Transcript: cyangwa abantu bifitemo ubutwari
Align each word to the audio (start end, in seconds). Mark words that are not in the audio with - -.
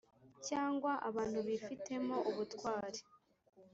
cyangwa 0.47 0.91
abantu 1.09 1.39
bifitemo 1.47 2.15
ubutwari 2.29 2.99